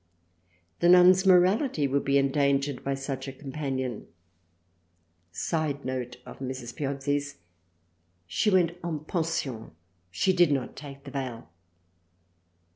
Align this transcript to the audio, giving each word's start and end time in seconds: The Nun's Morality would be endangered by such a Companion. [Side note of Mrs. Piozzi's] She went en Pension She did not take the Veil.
The 0.79 0.89
Nun's 0.89 1.27
Morality 1.27 1.87
would 1.87 2.03
be 2.03 2.17
endangered 2.17 2.83
by 2.83 2.95
such 2.95 3.27
a 3.27 3.31
Companion. 3.31 4.07
[Side 5.31 5.85
note 5.85 6.17
of 6.25 6.39
Mrs. 6.39 6.75
Piozzi's] 6.75 7.35
She 8.25 8.49
went 8.49 8.79
en 8.83 9.01
Pension 9.01 9.73
She 10.09 10.33
did 10.33 10.51
not 10.51 10.75
take 10.75 11.03
the 11.03 11.11
Veil. 11.11 11.47